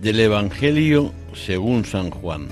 [0.00, 2.48] Del Evangelio según San Juan.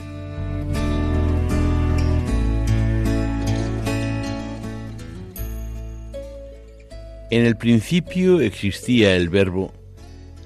[7.30, 9.72] En el principio existía el verbo,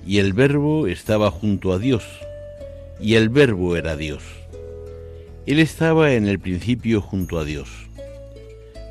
[0.06, 2.04] y el verbo estaba junto a Dios,
[3.00, 4.22] y el verbo era Dios.
[5.46, 7.68] Él estaba en el principio junto a Dios.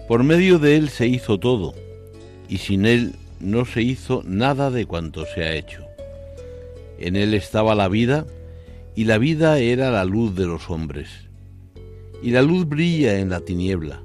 [0.08, 1.74] Por medio de él se hizo todo,
[2.48, 5.89] y sin él no se hizo nada de cuanto se ha hecho.
[7.00, 8.28] En él estaba la vida,
[8.94, 11.30] y la vida era la luz de los hombres.
[12.22, 14.04] Y la luz brilla en la tiniebla,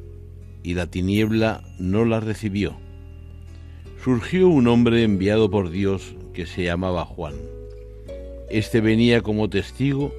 [0.62, 2.76] y la tiniebla no la recibió.
[4.02, 7.34] Surgió un hombre enviado por Dios que se llamaba Juan.
[8.48, 10.12] Este venía como testigo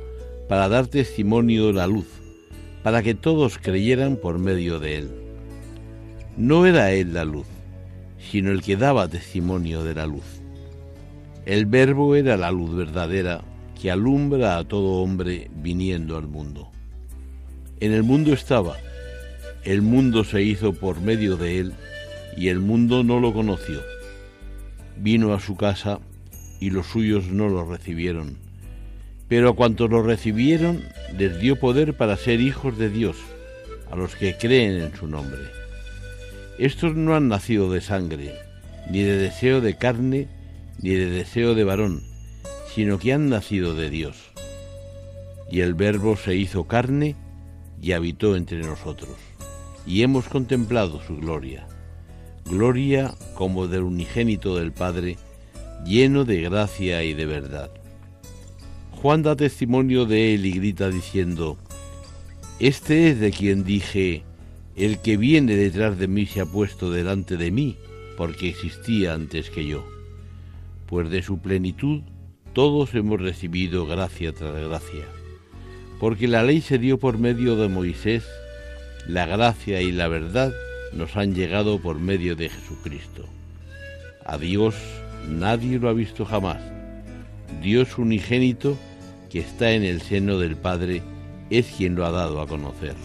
[0.49, 2.07] para dar testimonio de la luz,
[2.83, 5.09] para que todos creyeran por medio de él.
[6.35, 7.47] No era él la luz,
[8.19, 10.44] sino el que daba testimonio de la luz.
[11.45, 13.43] El verbo era la luz verdadera
[13.79, 16.71] que alumbra a todo hombre viniendo al mundo.
[17.79, 18.77] En el mundo estaba,
[19.63, 21.73] el mundo se hizo por medio de él
[22.35, 23.79] y el mundo no lo conoció.
[24.97, 25.99] Vino a su casa
[26.59, 28.37] y los suyos no lo recibieron.
[29.27, 30.81] Pero a cuantos lo recibieron
[31.15, 33.17] les dio poder para ser hijos de Dios,
[33.91, 35.41] a los que creen en su nombre.
[36.57, 38.33] Estos no han nacido de sangre,
[38.89, 40.27] ni de deseo de carne,
[40.81, 42.03] ni de deseo de varón,
[42.73, 44.17] sino que han nacido de Dios.
[45.49, 47.15] Y el Verbo se hizo carne
[47.81, 49.15] y habitó entre nosotros,
[49.85, 51.67] y hemos contemplado su gloria,
[52.45, 55.17] gloria como del unigénito del Padre,
[55.85, 57.71] lleno de gracia y de verdad.
[58.91, 61.57] Juan da testimonio de él y grita diciendo,
[62.59, 64.23] Este es de quien dije,
[64.75, 67.77] el que viene detrás de mí se ha puesto delante de mí,
[68.17, 69.94] porque existía antes que yo
[70.87, 72.01] pues de su plenitud
[72.53, 75.05] todos hemos recibido gracia tras gracia.
[75.99, 78.25] Porque la ley se dio por medio de Moisés,
[79.07, 80.53] la gracia y la verdad
[80.93, 83.25] nos han llegado por medio de Jesucristo.
[84.25, 84.75] A Dios
[85.29, 86.61] nadie lo ha visto jamás.
[87.61, 88.77] Dios unigénito,
[89.29, 91.01] que está en el seno del Padre,
[91.49, 92.95] es quien lo ha dado a conocer.